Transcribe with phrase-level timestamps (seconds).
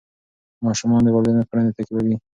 [0.65, 2.15] ماشومان د والدینو کړنې تعقیبوي.